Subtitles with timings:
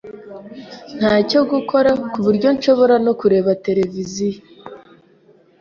[0.97, 4.41] Ntacyo gukora, kuburyo nshobora no kureba televiziyo.